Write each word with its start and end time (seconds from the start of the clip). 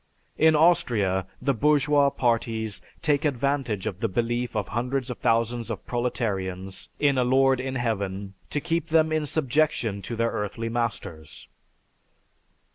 In 0.39 0.55
Austria 0.55 1.27
the 1.39 1.53
bourgeois 1.53 2.09
parties 2.09 2.81
take 3.03 3.23
advantage 3.23 3.85
of 3.85 3.99
the 3.99 4.07
belief 4.07 4.55
of 4.55 4.69
hundreds 4.69 5.11
of 5.11 5.19
thousands 5.19 5.69
of 5.69 5.85
proletarians 5.85 6.89
in 6.99 7.19
a 7.19 7.23
Lord 7.23 7.59
in 7.59 7.75
Heaven 7.75 8.33
to 8.49 8.59
keep 8.59 8.87
them 8.87 9.11
in 9.11 9.27
subjection 9.27 10.01
to 10.01 10.15
their 10.15 10.31
earthly 10.31 10.69
masters." 10.69 11.47